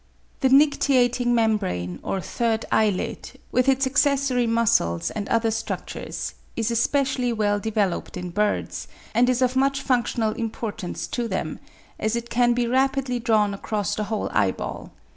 [0.39, 7.31] The nictitating membrane, or third eyelid, with its accessory muscles and other structures, is especially
[7.31, 11.59] well developed in birds, and is of much functional importance to them,
[11.99, 14.91] as it can be rapidly drawn across the whole eye ball.